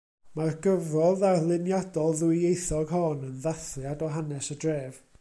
[0.37, 5.03] Mae'r gyfrol ddarluniadol ddwyieithog hon yn ddathliad o hanes y dref.